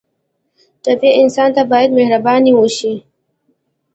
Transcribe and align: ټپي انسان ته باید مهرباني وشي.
ټپي 0.83 1.09
انسان 1.21 1.49
ته 1.55 1.61
باید 1.71 1.89
مهرباني 1.97 2.51
وشي. 2.55 2.93